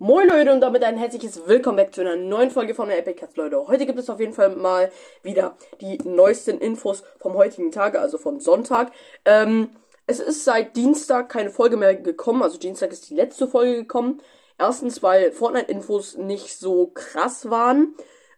Moin 0.00 0.28
Leute 0.28 0.52
und 0.52 0.60
damit 0.60 0.84
ein 0.84 0.96
herzliches 0.96 1.48
Willkommen 1.48 1.74
back 1.74 1.92
zu 1.92 2.02
einer 2.02 2.14
neuen 2.14 2.52
Folge 2.52 2.72
von 2.72 2.86
der 2.86 2.98
Epic 2.98 3.18
Cats 3.18 3.34
Leute. 3.34 3.66
Heute 3.66 3.84
gibt 3.84 3.98
es 3.98 4.08
auf 4.08 4.20
jeden 4.20 4.32
Fall 4.32 4.54
mal 4.54 4.92
wieder 5.24 5.56
die 5.80 5.98
neuesten 6.04 6.58
Infos 6.58 7.02
vom 7.18 7.34
heutigen 7.34 7.72
Tag, 7.72 7.98
also 7.98 8.16
von 8.16 8.38
Sonntag. 8.38 8.92
Ähm, 9.24 9.70
es 10.06 10.20
ist 10.20 10.44
seit 10.44 10.76
Dienstag 10.76 11.28
keine 11.28 11.50
Folge 11.50 11.76
mehr 11.76 11.96
gekommen, 11.96 12.44
also 12.44 12.58
Dienstag 12.58 12.92
ist 12.92 13.10
die 13.10 13.16
letzte 13.16 13.48
Folge 13.48 13.74
gekommen. 13.74 14.22
Erstens, 14.56 15.02
weil 15.02 15.32
Fortnite-Infos 15.32 16.16
nicht 16.16 16.56
so 16.56 16.92
krass 16.94 17.50
waren. 17.50 17.96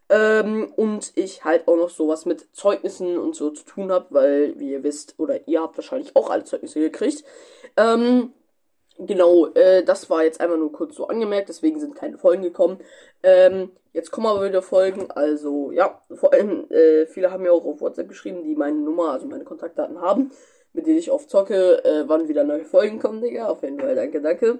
Ähm, 0.08 0.72
und 0.76 1.12
ich 1.14 1.44
halt 1.44 1.68
auch 1.68 1.76
noch 1.76 1.90
sowas 1.90 2.24
mit 2.24 2.56
Zeugnissen 2.56 3.18
und 3.18 3.36
so 3.36 3.50
zu 3.50 3.66
tun 3.66 3.92
habe, 3.92 4.06
weil, 4.08 4.58
wie 4.58 4.70
ihr 4.70 4.82
wisst, 4.82 5.14
oder 5.18 5.46
ihr 5.46 5.60
habt 5.60 5.76
wahrscheinlich 5.76 6.16
auch 6.16 6.30
alle 6.30 6.44
Zeugnisse 6.44 6.80
gekriegt. 6.80 7.22
Ähm, 7.76 8.32
Genau, 9.06 9.46
äh, 9.54 9.82
das 9.82 10.10
war 10.10 10.24
jetzt 10.24 10.40
einfach 10.42 10.58
nur 10.58 10.72
kurz 10.72 10.96
so 10.96 11.08
angemerkt, 11.08 11.48
deswegen 11.48 11.80
sind 11.80 11.94
keine 11.94 12.18
Folgen 12.18 12.42
gekommen. 12.42 12.80
Ähm, 13.22 13.70
jetzt 13.94 14.10
kommen 14.10 14.26
aber 14.26 14.46
wieder 14.46 14.60
Folgen, 14.60 15.10
also 15.10 15.70
ja, 15.70 16.02
vor 16.12 16.34
allem, 16.34 16.70
äh, 16.70 17.06
viele 17.06 17.30
haben 17.30 17.42
mir 17.42 17.52
auch 17.52 17.64
auf 17.64 17.80
WhatsApp 17.80 18.08
geschrieben, 18.08 18.42
die 18.42 18.54
meine 18.54 18.76
Nummer, 18.76 19.12
also 19.12 19.26
meine 19.26 19.44
Kontaktdaten 19.44 20.02
haben, 20.02 20.32
mit 20.74 20.86
denen 20.86 20.98
ich 20.98 21.10
oft 21.10 21.30
zocke, 21.30 21.82
äh, 21.82 22.04
wann 22.08 22.28
wieder 22.28 22.44
neue 22.44 22.66
Folgen 22.66 22.98
kommen, 22.98 23.22
Digga. 23.22 23.48
Auf 23.48 23.62
jeden 23.62 23.80
Fall, 23.80 23.94
danke, 23.94 24.20
danke. 24.20 24.58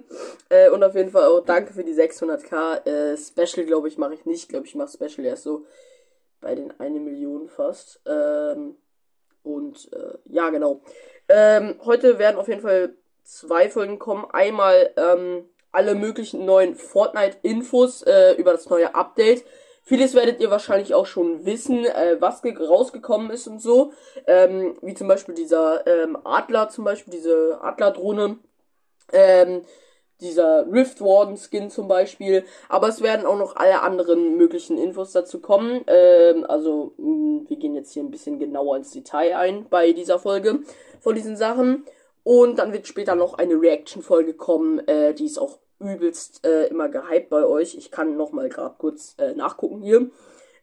Äh, 0.49 0.69
und 0.71 0.83
auf 0.83 0.95
jeden 0.95 1.11
Fall 1.11 1.27
auch 1.27 1.45
danke 1.45 1.71
für 1.73 1.83
die 1.83 1.93
600k. 1.93 2.85
Äh, 2.87 3.17
Special, 3.17 3.67
glaube 3.67 3.89
ich, 3.89 3.99
mache 3.99 4.15
ich 4.15 4.25
nicht. 4.25 4.49
glaube 4.49 4.65
ich, 4.65 4.73
mache 4.73 4.89
Special 4.91 5.25
erst 5.25 5.43
so 5.43 5.65
bei 6.41 6.55
den 6.55 6.73
1 6.79 6.99
Million 6.99 7.47
fast. 7.47 8.01
Ähm, 8.07 8.75
und 9.43 9.91
äh, 9.93 10.17
ja, 10.25 10.49
genau. 10.49 10.81
Ähm, 11.29 11.75
heute 11.85 12.19
werden 12.19 12.37
auf 12.37 12.47
jeden 12.47 12.61
Fall 12.61 12.95
zwei 13.31 13.69
Folgen 13.69 13.99
kommen. 13.99 14.25
Einmal 14.31 14.91
ähm, 14.97 15.49
alle 15.71 15.95
möglichen 15.95 16.45
neuen 16.45 16.75
Fortnite-Infos 16.75 18.03
äh, 18.03 18.33
über 18.33 18.51
das 18.51 18.69
neue 18.69 18.93
Update. 18.93 19.45
Vieles 19.83 20.13
werdet 20.13 20.39
ihr 20.41 20.51
wahrscheinlich 20.51 20.93
auch 20.93 21.05
schon 21.05 21.45
wissen, 21.45 21.85
äh, 21.85 22.17
was 22.19 22.41
rausgekommen 22.43 23.31
ist 23.31 23.47
und 23.47 23.61
so. 23.61 23.93
Ähm, 24.27 24.77
wie 24.81 24.93
zum 24.93 25.07
Beispiel 25.07 25.33
dieser 25.33 25.85
ähm, 25.87 26.17
Adler, 26.23 26.69
zum 26.69 26.83
Beispiel 26.83 27.13
diese 27.13 27.59
Adler-Drohne. 27.61 28.37
Ähm, 29.13 29.61
dieser 30.19 30.71
Rift 30.71 31.01
Warden 31.01 31.35
Skin 31.35 31.71
zum 31.71 31.87
Beispiel. 31.87 32.43
Aber 32.69 32.89
es 32.89 33.01
werden 33.01 33.25
auch 33.25 33.37
noch 33.37 33.55
alle 33.55 33.81
anderen 33.81 34.37
möglichen 34.37 34.77
Infos 34.77 35.13
dazu 35.13 35.41
kommen. 35.41 35.81
Ähm, 35.87 36.45
also, 36.47 36.93
mh, 36.97 37.07
mm, 37.07 37.49
wir 37.49 37.57
gehen 37.57 37.75
jetzt 37.75 37.91
hier 37.93 38.03
ein 38.03 38.11
bisschen 38.11 38.37
genauer 38.39 38.77
ins 38.77 38.91
Detail 38.91 39.35
ein 39.35 39.65
bei 39.69 39.93
dieser 39.93 40.19
Folge 40.19 40.59
von 40.99 41.15
diesen 41.15 41.37
Sachen. 41.37 41.85
Und 42.23 42.59
dann 42.59 42.71
wird 42.73 42.87
später 42.87 43.15
noch 43.15 43.35
eine 43.35 43.59
Reaction-Folge 43.59 44.33
kommen, 44.33 44.79
äh, 44.87 45.13
die 45.13 45.25
ist 45.25 45.39
auch 45.39 45.59
übelst 45.79 46.45
äh, 46.45 46.67
immer 46.67 46.89
gehypt 46.89 47.29
bei 47.29 47.43
euch. 47.45 47.75
Ich 47.75 47.91
kann 47.91 48.15
nochmal 48.15 48.49
gerade 48.49 48.75
kurz 48.77 49.15
äh, 49.17 49.33
nachgucken 49.33 49.81
hier, 49.81 50.11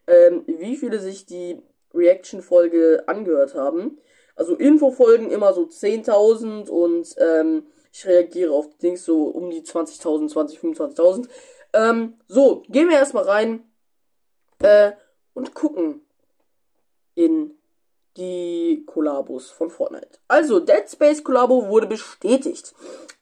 ähm, 0.07 0.43
wie 0.47 0.77
viele 0.77 0.99
sich 0.99 1.25
die 1.25 1.61
Reaction-Folge 1.93 3.03
angehört 3.07 3.55
haben. 3.55 3.99
Also 4.35 4.55
Info-Folgen 4.55 5.31
immer 5.31 5.53
so 5.53 5.63
10.000 5.63 6.69
und 6.69 7.13
ähm, 7.17 7.67
ich 7.91 8.05
reagiere 8.05 8.53
auf 8.53 8.69
Dings 8.77 9.03
so 9.03 9.23
um 9.23 9.49
die 9.49 9.61
20.000, 9.61 10.29
20, 10.29 10.59
25.000. 10.59 11.27
Ähm, 11.73 12.13
so, 12.27 12.63
gehen 12.69 12.89
wir 12.89 12.97
erstmal 12.97 13.25
rein 13.25 13.63
äh, 14.59 14.93
und 15.33 15.53
gucken 15.53 16.01
in 17.15 17.58
die 18.17 18.83
Kollabos 18.85 19.49
von 19.49 19.69
Fortnite. 19.69 20.19
Also, 20.27 20.59
Dead 20.59 20.83
Space 20.89 21.23
Kollabo 21.23 21.67
wurde 21.67 21.87
bestätigt. 21.87 22.73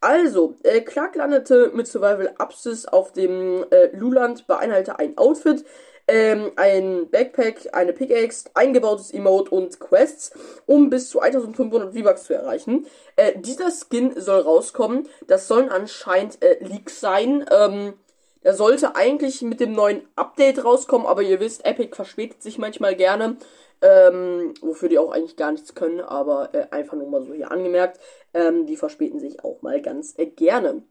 Also, 0.02 0.56
äh, 0.64 0.82
Clark 0.82 1.16
landete 1.16 1.72
mit 1.74 1.88
Survival 1.88 2.34
Upsis 2.40 2.86
auf 2.86 3.14
dem 3.14 3.66
äh, 3.72 3.96
Luland, 3.96 4.48
beinhalte 4.48 5.00
ein 5.00 5.18
Outfit, 5.18 5.66
ähm, 6.08 6.52
ein 6.56 7.10
Backpack, 7.10 7.70
eine 7.74 7.94
Pickaxe, 7.94 8.50
eingebautes 8.54 9.12
Emote 9.12 9.52
und 9.52 9.80
Quests, 9.80 10.32
um 10.66 10.90
bis 10.90 11.10
zu 11.10 11.20
1500 11.20 11.94
V-Bucks 11.94 12.24
zu 12.26 12.34
erreichen. 12.34 12.88
Äh, 13.18 13.40
dieser 13.40 13.70
Skin 13.72 14.14
soll 14.16 14.42
rauskommen. 14.42 15.08
Das 15.28 15.48
sollen 15.48 15.70
anscheinend 15.70 16.42
äh, 16.42 16.64
Leaks 16.64 17.02
sein. 17.02 17.46
Ähm, 17.52 17.94
er 18.42 18.54
sollte 18.54 18.96
eigentlich 18.96 19.42
mit 19.42 19.60
dem 19.60 19.74
neuen 19.74 20.08
Update 20.16 20.64
rauskommen, 20.64 21.06
aber 21.06 21.22
ihr 21.22 21.42
wisst, 21.42 21.66
Epic 21.66 21.94
verspätet 21.94 22.42
sich 22.42 22.58
manchmal 22.58 22.96
gerne 22.96 23.36
ähm, 23.82 24.54
wofür 24.62 24.90
die 24.90 25.00
auch 25.00 25.12
eigentlich 25.12 25.36
gar 25.36 25.52
nichts 25.52 25.76
können, 25.76 26.02
aber 26.02 26.54
äh, 26.54 26.68
einfach 26.72 26.98
nur 26.98 27.10
mal 27.10 27.22
so 27.22 27.34
hier 27.34 27.52
angemerkt. 27.52 28.00
Ähm, 28.34 28.66
die 28.66 28.78
verspäten 28.78 29.20
sich 29.20 29.44
auch 29.44 29.62
mal 29.62 29.82
ganz 29.82 30.18
äh, 30.18 30.26
gerne. 30.26 30.84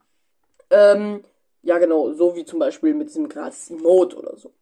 Ähm, 0.70 1.22
ja, 1.62 1.78
genau, 1.78 2.12
so 2.12 2.36
wie 2.36 2.44
zum 2.44 2.58
Beispiel 2.58 2.94
mit 2.94 3.08
diesem 3.08 3.28
gratis 3.28 3.70
Emote 3.70 4.16
oder 4.16 4.36
so. 4.36 4.52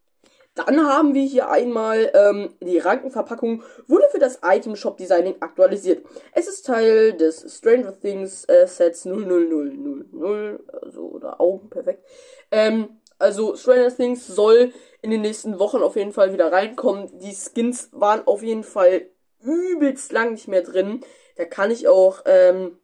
Dann 0.55 0.87
haben 0.87 1.13
wir 1.13 1.23
hier 1.23 1.49
einmal 1.49 2.11
ähm, 2.13 2.55
die 2.61 2.77
Rankenverpackung 2.77 3.61
wurde 3.87 4.05
für 4.09 4.19
das 4.19 4.39
Item 4.41 4.77
Shop 4.77 4.95
Designing 4.97 5.35
aktualisiert. 5.41 6.05
Es 6.31 6.47
ist 6.47 6.65
Teil 6.65 7.11
des 7.13 7.57
Stranger 7.57 7.99
Things 7.99 8.45
äh, 8.45 8.65
Sets 8.65 9.03
00000, 9.03 10.61
also 10.81 11.01
oder 11.09 11.41
Augen, 11.41 11.69
perfekt. 11.69 12.05
Ähm, 12.51 13.01
also 13.19 13.55
Stranger 13.55 13.93
Things 13.93 14.27
soll 14.27 14.71
in 15.05 15.11
den 15.11 15.21
nächsten 15.21 15.59
Wochen 15.59 15.83
auf 15.83 15.95
jeden 15.95 16.13
Fall 16.13 16.33
wieder 16.33 16.51
reinkommen. 16.51 17.19
Die 17.19 17.35
Skins 17.35 17.89
waren 17.91 18.25
auf 18.25 18.41
jeden 18.41 18.63
Fall 18.63 19.07
übelst 19.43 20.11
lang 20.11 20.31
nicht 20.31 20.47
mehr 20.47 20.63
drin. 20.63 21.01
Da 21.35 21.45
kann 21.45 21.69
ich 21.69 21.87
auch 21.87 22.23
ähm, 22.25 22.79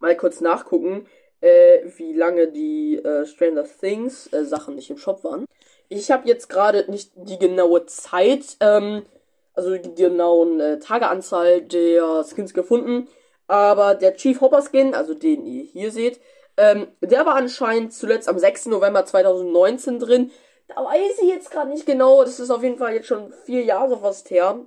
mal 0.00 0.16
kurz 0.16 0.40
nachgucken, 0.40 1.06
äh, 1.40 1.82
wie 1.98 2.12
lange 2.12 2.48
die 2.48 2.96
äh, 2.96 3.26
Stranger 3.26 3.64
Things 3.64 4.32
äh, 4.32 4.44
Sachen 4.44 4.74
nicht 4.74 4.90
im 4.90 4.98
Shop 4.98 5.22
waren. 5.22 5.44
Ich 5.88 6.10
habe 6.10 6.26
jetzt 6.26 6.48
gerade 6.48 6.90
nicht 6.90 7.12
die 7.14 7.38
genaue 7.38 7.86
Zeit, 7.86 8.56
ähm, 8.58 9.06
also 9.54 9.76
die 9.76 9.94
genauen 9.94 10.58
äh, 10.58 10.80
Tageanzahl 10.80 11.62
der 11.62 12.24
Skins 12.24 12.54
gefunden, 12.54 13.06
aber 13.46 13.94
der 13.94 14.16
Chief 14.16 14.40
Hopper 14.40 14.62
Skin, 14.62 14.94
also 14.94 15.14
den 15.14 15.46
ihr 15.46 15.62
hier 15.62 15.92
seht, 15.92 16.18
ähm, 16.56 16.88
der 17.00 17.24
war 17.24 17.36
anscheinend 17.36 17.92
zuletzt 17.92 18.28
am 18.28 18.38
6. 18.40 18.66
November 18.66 19.04
2019 19.04 20.00
drin. 20.00 20.32
Da 20.68 20.84
weiß 20.84 21.18
ich 21.22 21.28
jetzt 21.28 21.50
gerade 21.50 21.70
nicht 21.70 21.86
genau. 21.86 22.24
Das 22.24 22.40
ist 22.40 22.50
auf 22.50 22.62
jeden 22.62 22.78
Fall 22.78 22.94
jetzt 22.94 23.06
schon 23.06 23.32
vier 23.44 23.62
Jahre 23.62 23.98
fast 23.98 24.30
her. 24.30 24.60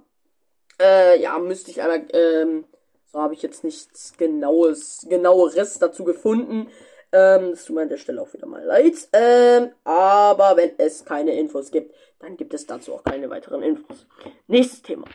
Äh, 0.81 1.21
ja, 1.21 1.37
müsste 1.39 1.71
ich 1.71 1.81
einmal, 1.81 2.05
ähm, 2.13 2.65
so 3.11 3.19
habe 3.19 3.33
ich 3.33 3.41
jetzt 3.41 3.63
nichts 3.63 4.15
genaues, 4.17 5.05
genaueres 5.09 5.77
dazu 5.79 6.03
gefunden. 6.03 6.69
Ähm, 7.11 7.51
das 7.51 7.65
tut 7.65 7.75
mir 7.75 7.81
an 7.81 7.89
der 7.89 7.97
Stelle 7.97 8.21
auch 8.21 8.31
wieder 8.33 8.45
mal 8.47 8.63
leid. 8.63 9.09
Ähm, 9.13 9.71
aber 9.83 10.55
wenn 10.55 10.71
es 10.77 11.03
keine 11.05 11.37
Infos 11.37 11.71
gibt, 11.71 11.93
dann 12.19 12.37
gibt 12.37 12.53
es 12.53 12.65
dazu 12.65 12.93
auch 12.93 13.03
keine 13.03 13.29
weiteren 13.29 13.63
Infos. 13.63 14.05
Nächstes 14.47 14.81
Thema. 14.83 15.05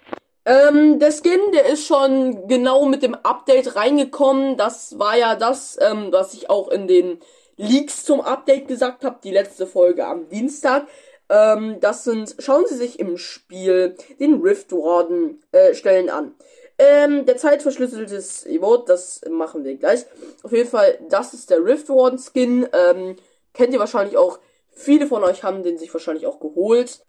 Ähm, 0.46 0.98
der 0.98 1.12
Skin, 1.12 1.40
der 1.54 1.66
ist 1.66 1.86
schon 1.86 2.48
genau 2.48 2.84
mit 2.84 3.02
dem 3.02 3.14
Update 3.14 3.76
reingekommen. 3.76 4.56
Das 4.58 4.98
war 4.98 5.16
ja 5.16 5.36
das, 5.36 5.78
ähm, 5.80 6.08
was 6.10 6.34
ich 6.34 6.50
auch 6.50 6.68
in 6.68 6.86
den 6.86 7.20
Leaks 7.56 8.04
zum 8.04 8.20
Update 8.20 8.68
gesagt 8.68 9.04
habe, 9.04 9.18
die 9.22 9.30
letzte 9.30 9.66
Folge 9.66 10.06
am 10.06 10.28
Dienstag. 10.28 10.86
Ähm, 11.28 11.78
das 11.80 12.04
sind, 12.04 12.36
schauen 12.38 12.66
Sie 12.66 12.76
sich 12.76 12.98
im 12.98 13.16
Spiel 13.16 13.96
den 14.20 14.40
Rift 14.40 14.72
Warden 14.72 15.42
äh, 15.52 15.74
Stellen 15.74 16.10
an. 16.10 16.34
Ähm, 16.76 17.24
der 17.24 17.36
zeitverschlüsseltes 17.36 18.44
Emote, 18.44 18.84
das 18.88 19.20
machen 19.30 19.64
wir 19.64 19.76
gleich. 19.76 20.06
Auf 20.42 20.52
jeden 20.52 20.68
Fall, 20.68 20.98
das 21.08 21.32
ist 21.32 21.50
der 21.50 21.64
Rift 21.64 21.88
Warden 21.88 22.18
Skin. 22.18 22.66
Ähm, 22.72 23.16
kennt 23.52 23.72
ihr 23.72 23.78
wahrscheinlich 23.78 24.16
auch. 24.16 24.38
Viele 24.72 25.06
von 25.06 25.22
euch 25.22 25.44
haben 25.44 25.62
den 25.62 25.78
sich 25.78 25.92
wahrscheinlich 25.94 26.26
auch 26.26 26.40
geholt. 26.40 27.04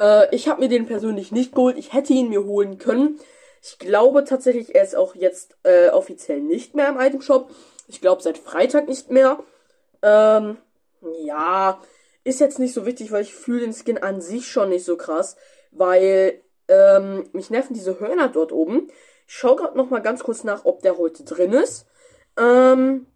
Äh, 0.00 0.34
ich 0.34 0.48
habe 0.48 0.60
mir 0.60 0.68
den 0.68 0.86
persönlich 0.86 1.32
nicht 1.32 1.54
geholt. 1.54 1.76
Ich 1.76 1.92
hätte 1.92 2.14
ihn 2.14 2.30
mir 2.30 2.44
holen 2.44 2.78
können. 2.78 3.20
Ich 3.62 3.78
glaube 3.78 4.24
tatsächlich, 4.24 4.74
er 4.74 4.84
ist 4.84 4.96
auch 4.96 5.14
jetzt 5.14 5.54
äh, 5.64 5.90
offiziell 5.90 6.40
nicht 6.40 6.74
mehr 6.74 6.88
im 6.88 6.98
Item 6.98 7.20
Shop. 7.20 7.50
Ich 7.88 8.00
glaube 8.00 8.22
seit 8.22 8.38
Freitag 8.38 8.88
nicht 8.88 9.10
mehr. 9.10 9.38
Ähm, 10.02 10.58
ja, 11.24 11.80
ist 12.24 12.40
jetzt 12.40 12.58
nicht 12.58 12.74
so 12.74 12.86
wichtig, 12.86 13.12
weil 13.12 13.22
ich 13.22 13.34
fühle 13.34 13.60
den 13.60 13.72
Skin 13.72 13.98
an 13.98 14.20
sich 14.20 14.50
schon 14.50 14.68
nicht 14.68 14.84
so 14.84 14.96
krass, 14.96 15.36
weil 15.70 16.42
ähm, 16.68 17.28
mich 17.32 17.50
nerven 17.50 17.74
diese 17.74 17.98
Hörner 17.98 18.28
dort 18.28 18.52
oben. 18.52 18.88
Ich 19.26 19.34
schaue 19.34 19.56
gerade 19.56 19.76
noch 19.76 19.90
mal 19.90 20.00
ganz 20.00 20.22
kurz 20.22 20.44
nach, 20.44 20.64
ob 20.64 20.82
der 20.82 20.98
heute 20.98 21.24
drin 21.24 21.52
ist. 21.52 21.86
Ähm, 22.36 23.06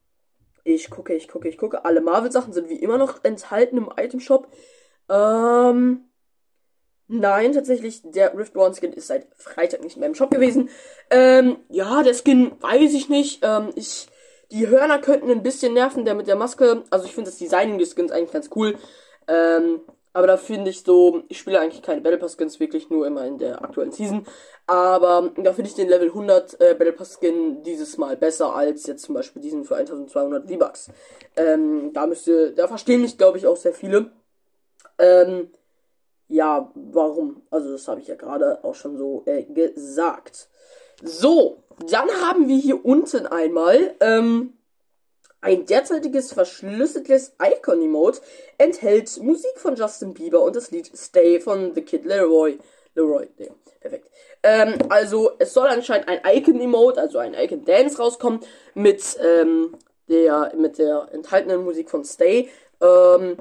ich 0.64 0.88
gucke, 0.90 1.14
ich 1.14 1.28
gucke, 1.28 1.48
ich 1.48 1.58
gucke. 1.58 1.84
Alle 1.84 2.00
Marvel-Sachen 2.00 2.52
sind 2.52 2.68
wie 2.68 2.78
immer 2.78 2.98
noch 2.98 3.22
enthalten 3.22 3.76
im 3.76 3.90
Item-Shop. 3.96 4.48
Ähm, 5.10 6.04
nein, 7.06 7.52
tatsächlich, 7.52 8.00
der 8.04 8.36
Rift 8.36 8.56
One 8.56 8.74
Skin 8.74 8.92
ist 8.92 9.08
seit 9.08 9.26
Freitag 9.36 9.82
nicht 9.82 9.98
mehr 9.98 10.08
im 10.08 10.14
Shop 10.14 10.30
gewesen. 10.30 10.70
Ähm, 11.10 11.58
ja, 11.68 12.02
der 12.02 12.14
Skin 12.14 12.52
weiß 12.60 12.94
ich 12.94 13.08
nicht. 13.08 13.40
Ähm, 13.42 13.70
ich 13.74 14.08
die 14.54 14.68
Hörner 14.68 15.00
könnten 15.00 15.30
ein 15.30 15.42
bisschen 15.42 15.74
nerven, 15.74 16.04
der 16.04 16.14
mit 16.14 16.28
der 16.28 16.36
Maske. 16.36 16.84
Also 16.90 17.06
ich 17.06 17.14
finde 17.14 17.30
das 17.30 17.38
Designing 17.38 17.78
des 17.78 17.94
Skins 17.94 18.12
eigentlich 18.12 18.32
ganz 18.32 18.48
cool. 18.54 18.78
Ähm, 19.28 19.80
Aber 20.16 20.28
da 20.28 20.36
finde 20.36 20.70
ich 20.70 20.84
so, 20.84 21.24
ich 21.28 21.38
spiele 21.38 21.58
eigentlich 21.58 21.82
keine 21.82 22.00
Battle 22.00 22.18
Pass 22.18 22.36
Skins, 22.36 22.60
wirklich 22.60 22.88
nur 22.88 23.04
immer 23.04 23.26
in 23.26 23.36
der 23.38 23.64
aktuellen 23.64 23.90
Season. 23.90 24.24
Aber 24.68 25.32
da 25.36 25.52
finde 25.52 25.68
ich 25.70 25.74
den 25.74 25.88
Level 25.88 26.06
100 26.08 26.60
äh, 26.60 26.74
Battle 26.74 26.92
Pass 26.92 27.18
Skin 27.18 27.64
dieses 27.64 27.98
Mal 27.98 28.16
besser 28.16 28.54
als 28.54 28.86
jetzt 28.86 29.02
zum 29.04 29.16
Beispiel 29.16 29.42
diesen 29.42 29.64
für 29.64 29.74
1200 29.74 30.48
V-Bucks. 30.48 30.90
Ähm, 31.36 31.92
da 31.92 32.06
müsste, 32.06 32.52
da 32.52 32.68
verstehen 32.68 33.02
mich 33.02 33.18
glaube 33.18 33.38
ich 33.38 33.46
auch 33.48 33.56
sehr 33.56 33.74
viele. 33.74 34.12
Ähm, 34.98 35.50
ja, 36.28 36.70
warum? 36.76 37.42
Also 37.50 37.72
das 37.72 37.88
habe 37.88 38.00
ich 38.00 38.06
ja 38.06 38.14
gerade 38.14 38.62
auch 38.62 38.76
schon 38.76 38.96
so 38.96 39.24
äh, 39.26 39.42
gesagt. 39.42 40.48
So, 41.06 41.58
dann 41.90 42.08
haben 42.22 42.48
wir 42.48 42.56
hier 42.56 42.82
unten 42.82 43.26
einmal 43.26 43.94
ähm, 44.00 44.54
ein 45.42 45.66
derzeitiges 45.66 46.32
verschlüsseltes 46.32 47.34
Icon-Emote 47.42 48.22
enthält 48.56 49.14
Musik 49.22 49.58
von 49.58 49.76
Justin 49.76 50.14
Bieber 50.14 50.40
und 50.40 50.56
das 50.56 50.70
Lied 50.70 50.90
Stay 50.96 51.40
von 51.40 51.74
The 51.74 51.82
Kid 51.82 52.06
Leroy. 52.06 52.58
Leroy, 52.94 53.28
ja, 53.36 53.48
perfekt. 53.82 54.10
Ähm, 54.42 54.78
also, 54.88 55.32
es 55.38 55.52
soll 55.52 55.66
anscheinend 55.66 56.08
ein 56.08 56.20
Icon-Emote, 56.24 56.98
also 56.98 57.18
ein 57.18 57.34
Icon-Dance 57.34 57.98
rauskommen 57.98 58.40
mit, 58.72 59.02
ähm, 59.22 59.76
der, 60.08 60.54
mit 60.56 60.78
der 60.78 61.08
enthaltenen 61.12 61.64
Musik 61.64 61.90
von 61.90 62.06
Stay. 62.06 62.48
Ähm, 62.80 63.36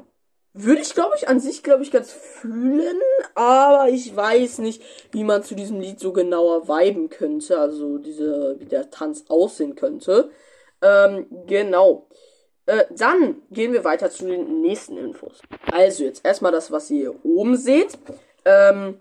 würde 0.53 0.81
ich, 0.81 0.93
glaube 0.93 1.15
ich, 1.17 1.27
an 1.27 1.39
sich, 1.39 1.63
glaube 1.63 1.83
ich, 1.83 1.91
ganz 1.91 2.11
fühlen, 2.11 2.99
aber 3.33 3.89
ich 3.89 4.15
weiß 4.15 4.59
nicht, 4.59 4.83
wie 5.11 5.23
man 5.23 5.43
zu 5.43 5.55
diesem 5.55 5.79
Lied 5.79 5.99
so 5.99 6.13
genauer 6.13 6.67
viben 6.67 7.09
könnte, 7.09 7.57
also 7.57 7.97
diese, 7.97 8.55
wie 8.59 8.65
der 8.65 8.91
Tanz 8.91 9.25
aussehen 9.29 9.75
könnte. 9.75 10.29
Ähm, 10.81 11.25
genau. 11.47 12.07
Äh, 12.65 12.85
dann 12.91 13.41
gehen 13.51 13.73
wir 13.73 13.83
weiter 13.83 14.09
zu 14.09 14.25
den 14.25 14.61
nächsten 14.61 14.97
Infos. 14.97 15.41
Also 15.71 16.03
jetzt 16.03 16.25
erstmal 16.25 16.51
das, 16.51 16.71
was 16.71 16.89
ihr 16.91 17.11
hier 17.11 17.25
oben 17.25 17.57
seht. 17.57 17.97
Ähm, 18.45 18.99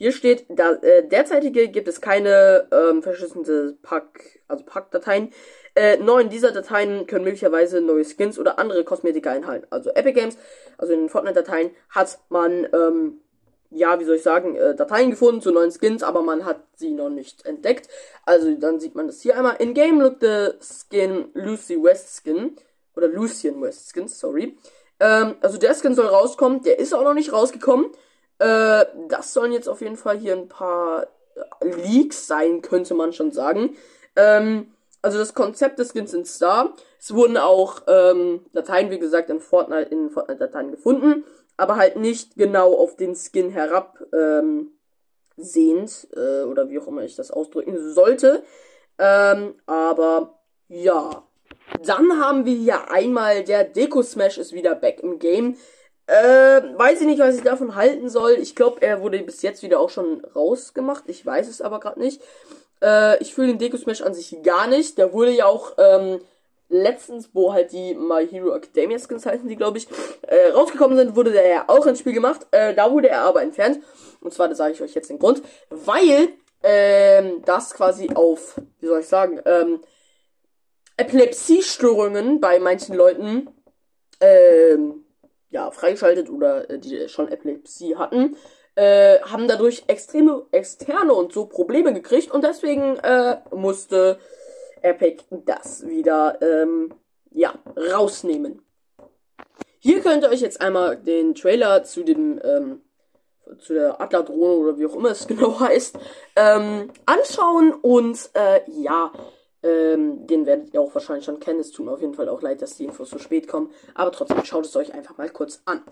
hier 0.00 0.12
steht, 0.12 0.46
da, 0.48 0.72
äh, 0.76 1.06
derzeitige 1.06 1.68
gibt 1.68 1.86
es 1.86 2.00
keine 2.00 2.66
ähm, 2.72 3.02
verschlüsselte 3.02 3.76
Pack, 3.82 4.40
also 4.48 4.64
Packdateien. 4.64 5.30
Äh, 5.74 5.98
neun 5.98 6.30
dieser 6.30 6.52
Dateien 6.52 7.06
können 7.06 7.26
möglicherweise 7.26 7.82
neue 7.82 8.06
Skins 8.06 8.38
oder 8.38 8.58
andere 8.58 8.82
Kosmetika 8.82 9.34
enthalten. 9.34 9.66
Also 9.68 9.90
Epic 9.90 10.14
Games, 10.18 10.38
also 10.78 10.94
in 10.94 11.00
den 11.00 11.08
Fortnite-Dateien 11.10 11.72
hat 11.90 12.18
man 12.30 12.66
ähm, 12.72 13.20
ja, 13.68 14.00
wie 14.00 14.04
soll 14.04 14.16
ich 14.16 14.22
sagen, 14.22 14.56
äh, 14.56 14.74
Dateien 14.74 15.10
gefunden 15.10 15.42
zu 15.42 15.52
neuen 15.52 15.70
Skins, 15.70 16.02
aber 16.02 16.22
man 16.22 16.46
hat 16.46 16.62
sie 16.76 16.92
noch 16.92 17.10
nicht 17.10 17.44
entdeckt. 17.44 17.90
Also 18.24 18.54
dann 18.54 18.80
sieht 18.80 18.94
man 18.94 19.06
das 19.06 19.20
hier 19.20 19.36
einmal. 19.36 19.56
In 19.56 19.74
Game 19.74 20.00
look 20.00 20.16
the 20.22 20.52
skin 20.62 21.26
Lucy 21.34 21.76
West 21.76 22.22
Skin. 22.22 22.56
Oder 22.96 23.08
Lucian 23.08 23.60
West 23.60 23.90
Skin, 23.92 24.08
sorry. 24.08 24.56
Ähm, 24.98 25.36
also 25.42 25.58
der 25.58 25.74
Skin 25.74 25.94
soll 25.94 26.06
rauskommen. 26.06 26.62
Der 26.62 26.78
ist 26.78 26.94
auch 26.94 27.04
noch 27.04 27.12
nicht 27.12 27.34
rausgekommen. 27.34 27.90
Äh, 28.40 28.86
das 29.08 29.32
sollen 29.32 29.52
jetzt 29.52 29.68
auf 29.68 29.80
jeden 29.80 29.96
Fall 29.96 30.18
hier 30.18 30.34
ein 30.34 30.48
paar 30.48 31.06
Leaks 31.62 32.26
sein, 32.26 32.60
könnte 32.60 32.94
man 32.94 33.12
schon 33.12 33.30
sagen. 33.30 33.76
Ähm, 34.16 34.74
also 35.02 35.18
das 35.18 35.34
Konzept 35.34 35.78
des 35.78 35.92
Skins 35.92 36.12
ist 36.12 36.42
da. 36.42 36.74
Es 36.98 37.14
wurden 37.14 37.36
auch 37.36 37.82
ähm, 37.86 38.44
Dateien, 38.52 38.90
wie 38.90 38.98
gesagt, 38.98 39.30
in 39.30 39.40
Fortnite, 39.40 39.90
in 39.90 40.10
Fortnite-Dateien 40.10 40.72
gefunden 40.72 41.24
aber 41.60 41.76
halt 41.76 41.96
nicht 41.96 42.36
genau 42.36 42.74
auf 42.74 42.96
den 42.96 43.14
Skin 43.14 43.50
herab 43.50 44.02
ähm, 44.14 44.70
sehend, 45.36 46.08
äh, 46.16 46.44
oder 46.44 46.70
wie 46.70 46.78
auch 46.78 46.86
immer 46.86 47.02
ich 47.02 47.16
das 47.16 47.30
ausdrücken 47.30 47.92
sollte. 47.92 48.42
Ähm, 48.98 49.54
aber 49.66 50.40
ja. 50.68 51.22
Dann 51.84 52.18
haben 52.18 52.46
wir 52.46 52.54
hier 52.54 52.90
einmal 52.90 53.44
der 53.44 53.64
Deko 53.64 54.02
Smash 54.02 54.38
ist 54.38 54.54
wieder 54.54 54.74
back 54.74 55.00
im 55.00 55.18
Game. 55.18 55.56
Äh, 56.10 56.76
weiß 56.76 57.02
ich 57.02 57.06
nicht, 57.06 57.20
was 57.20 57.36
ich 57.36 57.42
davon 57.42 57.76
halten 57.76 58.08
soll. 58.08 58.32
Ich 58.32 58.56
glaube, 58.56 58.82
er 58.82 59.00
wurde 59.00 59.20
bis 59.20 59.42
jetzt 59.42 59.62
wieder 59.62 59.78
auch 59.78 59.90
schon 59.90 60.24
rausgemacht. 60.34 61.04
Ich 61.06 61.24
weiß 61.24 61.46
es 61.46 61.62
aber 61.62 61.78
gerade 61.78 62.00
nicht. 62.00 62.20
Äh, 62.82 63.22
ich 63.22 63.32
fühle 63.32 63.46
den 63.46 63.58
Deko 63.58 63.76
Smash 63.76 64.02
an 64.02 64.12
sich 64.12 64.42
gar 64.42 64.66
nicht. 64.66 64.98
Der 64.98 65.12
wurde 65.12 65.30
ja 65.30 65.46
auch 65.46 65.74
ähm, 65.78 66.18
letztens, 66.68 67.30
wo 67.32 67.52
halt 67.52 67.70
die 67.70 67.94
My 67.94 68.26
Hero 68.26 68.52
Academia 68.56 68.98
Skins 68.98 69.24
heißen, 69.24 69.46
die 69.46 69.54
glaube 69.54 69.78
ich, 69.78 69.86
äh, 70.22 70.48
rausgekommen 70.48 70.98
sind, 70.98 71.14
wurde 71.14 71.30
der 71.30 71.46
ja 71.46 71.64
auch 71.68 71.86
ins 71.86 72.00
Spiel 72.00 72.12
gemacht. 72.12 72.44
Äh, 72.50 72.74
da 72.74 72.90
wurde 72.90 73.08
er 73.08 73.20
aber 73.20 73.42
entfernt. 73.42 73.78
Und 74.20 74.34
zwar, 74.34 74.48
da 74.48 74.56
sage 74.56 74.72
ich 74.72 74.82
euch 74.82 74.94
jetzt 74.94 75.10
den 75.10 75.20
Grund, 75.20 75.42
weil 75.70 76.30
ähm, 76.64 77.40
das 77.44 77.72
quasi 77.72 78.10
auf, 78.16 78.60
wie 78.80 78.86
soll 78.88 78.98
ich 78.98 79.06
sagen, 79.06 79.40
ähm, 79.44 79.78
Epilepsiestörungen 80.96 82.40
bei 82.40 82.58
manchen 82.58 82.96
Leuten 82.96 83.48
ähm, 84.20 85.04
ja, 85.50 85.70
freigeschaltet 85.70 86.30
oder 86.30 86.70
äh, 86.70 86.78
die 86.78 87.08
schon 87.08 87.28
Epilepsie 87.28 87.96
hatten, 87.96 88.36
äh, 88.76 89.20
haben 89.20 89.48
dadurch 89.48 89.84
extreme 89.88 90.46
externe 90.52 91.12
und 91.12 91.32
so 91.32 91.46
Probleme 91.46 91.92
gekriegt 91.92 92.30
und 92.30 92.44
deswegen 92.44 92.96
äh, 92.98 93.38
musste 93.50 94.18
Epic 94.82 95.24
das 95.30 95.86
wieder, 95.86 96.38
ähm, 96.40 96.94
ja, 97.30 97.54
rausnehmen. 97.76 98.62
Hier 99.78 100.00
könnt 100.00 100.22
ihr 100.22 100.30
euch 100.30 100.40
jetzt 100.40 100.60
einmal 100.60 100.96
den 100.96 101.34
Trailer 101.34 101.84
zu 101.84 102.02
dem, 102.02 102.40
ähm, 102.44 102.82
zu 103.58 103.74
der 103.74 104.00
Adler-Drohne 104.00 104.54
oder 104.54 104.78
wie 104.78 104.86
auch 104.86 104.94
immer 104.94 105.10
es 105.10 105.26
genau 105.26 105.58
heißt, 105.58 105.98
ähm, 106.36 106.90
anschauen 107.06 107.72
und, 107.72 108.30
äh, 108.34 108.60
ja, 108.70 109.12
ähm, 109.62 110.26
den 110.26 110.46
werdet 110.46 110.72
ihr 110.72 110.80
auch 110.80 110.94
wahrscheinlich 110.94 111.24
schon 111.24 111.40
kennen. 111.40 111.60
Es 111.60 111.70
tut 111.70 111.86
mir 111.86 111.92
auf 111.92 112.00
jeden 112.00 112.14
Fall 112.14 112.28
auch 112.28 112.42
leid, 112.42 112.62
dass 112.62 112.76
die 112.76 112.84
Infos 112.84 113.10
so 113.10 113.18
spät 113.18 113.48
kommen. 113.48 113.70
Aber 113.94 114.12
trotzdem 114.12 114.44
schaut 114.44 114.64
es 114.64 114.76
euch 114.76 114.94
einfach 114.94 115.18
mal 115.18 115.30
kurz 115.30 115.60
an. 115.64 115.82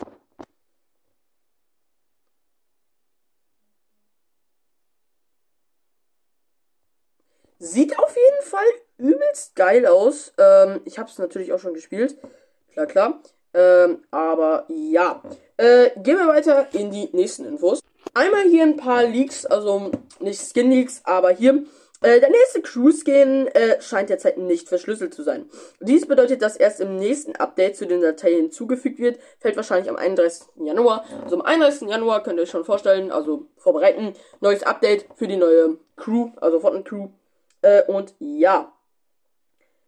Sieht 7.61 7.99
auf 7.99 8.17
jeden 8.17 8.43
Fall 8.49 8.67
übelst 8.99 9.57
geil 9.57 9.87
aus. 9.87 10.33
Ähm, 10.39 10.81
ich 10.85 10.99
habe 10.99 11.11
es 11.11 11.19
natürlich 11.19 11.53
auch 11.53 11.59
schon 11.59 11.75
gespielt. 11.75 12.17
Klar, 12.73 12.87
klar. 12.87 13.23
Ähm, 13.53 14.05
aber 14.11 14.65
ja. 14.69 15.23
Äh, 15.57 15.91
gehen 16.01 16.19
wir 16.19 16.29
weiter 16.29 16.69
in 16.73 16.91
die 16.91 17.09
nächsten 17.13 17.45
Infos. 17.45 17.81
Einmal 18.15 18.45
hier 18.45 18.63
ein 18.63 18.77
paar 18.77 19.05
Leaks, 19.05 19.45
also 19.45 19.91
nicht 20.21 20.41
Skin 20.41 20.71
Leaks, 20.71 21.01
aber 21.05 21.31
hier. 21.31 21.65
Äh, 22.01 22.21
der 22.21 22.31
nächste 22.31 22.63
Crew-Skin 22.63 23.49
äh, 23.49 23.81
scheint 23.81 24.09
derzeit 24.09 24.39
nicht 24.39 24.69
verschlüsselt 24.69 25.13
zu 25.13 25.23
sein. 25.23 25.51
Dies 25.81 26.07
bedeutet, 26.07 26.43
dass 26.43 26.57
erst 26.57 26.81
im 26.81 26.97
nächsten 26.97 27.35
Update 27.35 27.77
zu 27.77 27.87
den 27.87 28.01
Dateien 28.01 28.37
hinzugefügt 28.37 29.01
wird. 29.01 29.19
Fällt 29.41 29.57
wahrscheinlich 29.57 29.91
am 29.91 29.97
31. 29.97 30.49
Januar. 30.63 31.05
Also 31.25 31.37
am 31.37 31.43
31. 31.43 31.89
Januar 31.89 32.23
könnt 32.23 32.39
ihr 32.39 32.43
euch 32.43 32.51
schon 32.51 32.65
vorstellen, 32.65 33.11
also 33.11 33.47
vorbereiten. 33.57 34.15
Neues 34.41 34.63
Update 34.63 35.07
für 35.17 35.27
die 35.27 35.37
neue 35.37 35.79
Crew, 35.97 36.31
also 36.41 36.61
Fortnite 36.61 36.89
Crew. 36.89 37.09
Äh, 37.63 37.83
und 37.85 38.15
ja. 38.21 38.73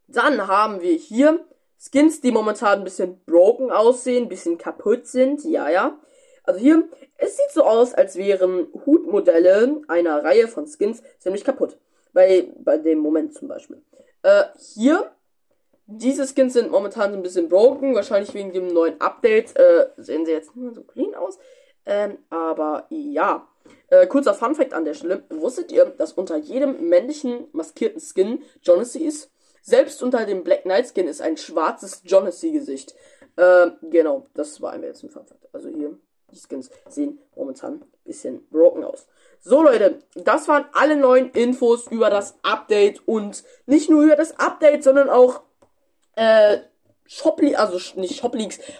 Dann 0.09 0.49
haben 0.49 0.81
wir 0.81 0.95
hier 0.95 1.45
Skins, 1.79 2.21
die 2.21 2.33
momentan 2.33 2.81
ein 2.81 2.85
bisschen 2.85 3.21
broken 3.25 3.71
aussehen, 3.71 4.25
ein 4.25 4.29
bisschen 4.29 4.59
kaputt 4.59 5.07
sind. 5.07 5.45
Ja, 5.45 5.71
ja. 5.71 5.97
Also 6.43 6.59
hier, 6.59 6.89
es 7.19 7.37
sieht 7.37 7.53
so 7.53 7.63
aus, 7.63 7.95
als 7.95 8.17
wären 8.17 8.67
Hutmodelle 8.85 9.81
einer 9.87 10.25
Reihe 10.25 10.49
von 10.49 10.67
Skins 10.67 11.03
ziemlich 11.21 11.45
kaputt. 11.45 11.79
Bei, 12.13 12.49
bei 12.59 12.79
dem 12.79 12.99
Moment 12.99 13.35
zum 13.35 13.49
Beispiel. 13.49 13.83
Äh, 14.23 14.45
hier, 14.75 15.11
diese 15.87 16.27
Skins 16.27 16.53
sind 16.53 16.71
momentan 16.71 17.13
so 17.13 17.17
ein 17.17 17.23
bisschen 17.23 17.49
broken, 17.49 17.95
wahrscheinlich 17.95 18.35
wegen 18.35 18.53
dem 18.53 18.69
neuen 18.69 19.01
Update. 19.01 19.57
Äh, 19.57 19.89
sehen 19.97 20.27
sie 20.27 20.33
jetzt 20.33 20.55
nur 20.57 20.73
so 20.73 20.83
clean 20.83 21.15
aus. 21.15 21.39
Ähm, 21.87 22.19
aber 22.31 22.87
ja. 22.91 23.47
Äh, 23.89 24.07
kurzer 24.07 24.35
Funfact 24.35 24.73
an 24.73 24.85
der 24.85 24.95
Stelle. 24.95 25.25
Wusstet 25.31 25.73
ihr, 25.73 25.87
dass 25.87 26.13
unter 26.13 26.37
jedem 26.37 26.89
männlichen 26.89 27.49
maskierten 27.53 28.01
Skin 28.01 28.43
Jonassy 28.63 29.01
ist? 29.05 29.31
Selbst 29.63 30.03
unter 30.03 30.25
dem 30.25 30.45
Black 30.45 30.63
Knight 30.63 30.89
Skin 30.89 31.09
ist 31.09 31.21
ein 31.21 31.37
schwarzes 31.37 32.03
Jonassy-Gesicht. 32.05 32.95
Äh, 33.37 33.71
genau, 33.83 34.27
das 34.35 34.61
war 34.61 34.77
mir 34.79 34.87
jetzt 34.87 35.03
ein 35.03 35.11
Funfact. 35.11 35.49
Also 35.53 35.69
hier, 35.69 35.99
die 36.31 36.39
Skins 36.39 36.71
sehen 36.89 37.19
momentan 37.35 37.75
ein 37.75 37.85
bisschen 38.05 38.47
broken 38.49 38.85
aus. 38.85 39.07
So 39.43 39.63
Leute, 39.63 40.01
das 40.15 40.49
waren 40.49 40.67
alle 40.73 40.97
neuen 40.97 41.31
Infos 41.31 41.87
über 41.87 42.11
das 42.11 42.35
Update 42.43 43.07
und 43.07 43.43
nicht 43.67 43.89
nur 43.89 44.03
über 44.03 44.17
das 44.17 44.39
Update, 44.39 44.85
sondern 44.85 45.09
auch 45.09 45.41
äh, 46.17 46.59
Shop 47.07 47.41
also 47.57 47.79
nicht 47.99 48.21
Shop 48.21 48.37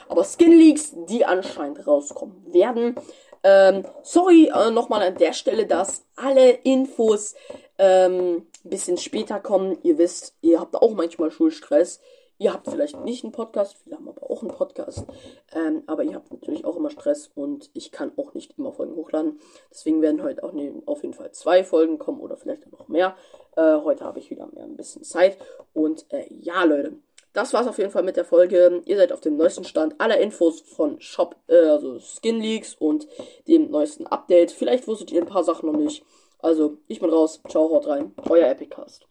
aber 0.09 0.25
Skin 0.25 0.53
Leaks, 0.53 0.93
die 1.09 1.25
anscheinend 1.25 1.87
rauskommen 1.87 2.53
werden. 2.53 2.95
Ähm, 3.43 3.87
sorry 4.03 4.53
äh, 4.55 4.71
nochmal 4.71 5.03
an 5.03 5.17
der 5.17 5.33
Stelle, 5.33 5.67
dass 5.67 6.05
alle 6.15 6.51
Infos 6.51 7.35
ähm, 7.79 8.47
bisschen 8.63 8.99
später 8.99 9.41
kommen. 9.41 9.79
Ihr 9.83 9.97
wisst, 9.97 10.35
ihr 10.43 10.61
habt 10.61 10.77
auch 10.77 10.93
manchmal 10.93 11.31
Schulstress. 11.31 12.01
Ihr 12.41 12.55
habt 12.55 12.71
vielleicht 12.71 12.99
nicht 13.05 13.23
einen 13.23 13.35
Podcast, 13.35 13.77
viele 13.85 13.97
haben 13.97 14.09
aber 14.09 14.31
auch 14.31 14.41
einen 14.41 14.51
Podcast. 14.51 15.05
Ähm, 15.55 15.83
aber 15.87 16.05
ihr 16.05 16.15
habt 16.15 16.33
natürlich 16.33 16.65
auch 16.65 16.75
immer 16.75 16.89
Stress 16.89 17.31
und 17.35 17.69
ich 17.75 17.93
kann 17.93 18.13
auch 18.17 18.33
nicht 18.33 18.55
immer 18.57 18.73
Folgen 18.73 18.97
hochladen. 18.97 19.39
Deswegen 19.71 20.01
werden 20.01 20.23
heute 20.23 20.43
auch 20.43 20.55
ne, 20.55 20.73
auf 20.87 21.03
jeden 21.03 21.13
Fall 21.13 21.33
zwei 21.33 21.65
Folgen 21.65 21.99
kommen 21.99 22.19
oder 22.19 22.39
vielleicht 22.39 22.67
auch 22.67 22.79
noch 22.79 22.89
mehr. 22.89 23.15
Äh, 23.57 23.77
heute 23.85 24.07
habe 24.07 24.21
ich 24.21 24.31
wieder 24.31 24.47
mehr 24.55 24.65
ein 24.65 24.79
bisschen 24.79 25.05
Zeit. 25.05 25.37
Und 25.75 26.07
äh, 26.15 26.25
ja, 26.31 26.65
Leute, 26.65 26.95
das 27.35 27.53
war's 27.53 27.67
auf 27.67 27.77
jeden 27.77 27.91
Fall 27.91 28.05
mit 28.05 28.17
der 28.17 28.25
Folge. 28.25 28.81
Ihr 28.87 28.97
seid 28.97 29.13
auf 29.13 29.21
dem 29.21 29.37
neuesten 29.37 29.65
Stand 29.65 30.01
aller 30.01 30.19
Infos 30.19 30.63
von 30.63 30.99
Shop, 30.99 31.37
äh, 31.47 31.59
also 31.59 31.99
Skin 31.99 32.41
Leaks 32.41 32.75
und 32.75 33.07
dem 33.49 33.71
neuesten 33.71 34.07
Update. 34.07 34.51
Vielleicht 34.51 34.89
wusstet 34.89 35.13
ihr 35.13 35.21
ein 35.21 35.29
paar 35.29 35.45
Sachen 35.45 35.71
noch 35.71 35.79
nicht. 35.79 36.07
Also, 36.39 36.79
ich 36.89 37.01
bin 37.01 37.11
raus. 37.11 37.43
Ciao, 37.51 37.69
haut 37.69 37.87
rein. 37.87 38.15
Euer 38.31 38.49
Epicast. 38.49 39.10